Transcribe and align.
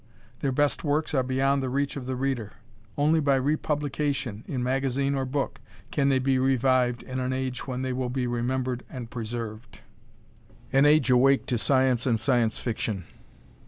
Their 0.39 0.51
best 0.51 0.83
works 0.83 1.13
are 1.13 1.21
beyond 1.21 1.61
the 1.61 1.69
reach 1.69 1.95
of 1.95 2.07
the 2.07 2.15
reader. 2.15 2.53
Only 2.97 3.19
by 3.19 3.35
republication, 3.35 4.43
in 4.47 4.63
magazine 4.63 5.13
or 5.13 5.25
book, 5.25 5.59
can 5.91 6.09
they 6.09 6.17
be 6.17 6.39
revived 6.39 7.03
in 7.03 7.19
an 7.19 7.31
age 7.33 7.67
when 7.67 7.83
they 7.83 7.93
will 7.93 8.09
be 8.09 8.25
remembered 8.25 8.83
and 8.89 9.11
preserved 9.11 9.81
an 10.73 10.87
age 10.87 11.11
awake 11.11 11.45
to 11.45 11.57
science 11.59 12.07
and 12.07 12.19
Science 12.19 12.57
Fiction. 12.57 13.05